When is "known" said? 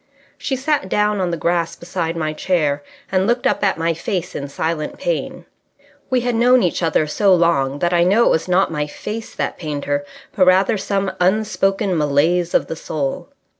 6.33-6.63